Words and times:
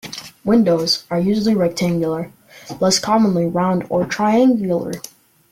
Windows 0.43 1.03
are 1.11 1.19
usually 1.19 1.53
rectangular, 1.53 2.31
less 2.79 2.97
commonly 2.97 3.45
round 3.45 3.85
or 3.89 4.03
triangular. 4.07 4.93